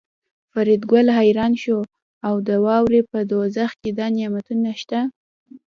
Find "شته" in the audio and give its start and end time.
4.81-4.99